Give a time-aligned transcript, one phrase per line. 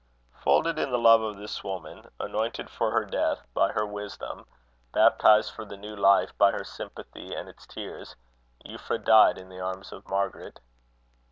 [0.43, 4.47] Folded in the love of this woman, anointed for her death by her wisdom,
[4.91, 8.15] baptized for the new life by her sympathy and its tears,
[8.65, 10.59] Euphra died in the arms of Margaret.